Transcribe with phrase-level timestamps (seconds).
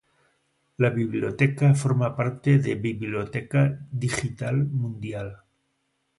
[0.77, 5.43] La Biblioteca forma parte de Biblioteca Digital Mundial.